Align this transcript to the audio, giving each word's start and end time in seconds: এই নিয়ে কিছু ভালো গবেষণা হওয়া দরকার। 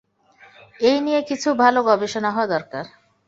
এই 0.79 0.97
নিয়ে 1.01 1.21
কিছু 1.29 1.49
ভালো 1.61 1.79
গবেষণা 1.89 2.29
হওয়া 2.31 2.47
দরকার। 2.47 2.85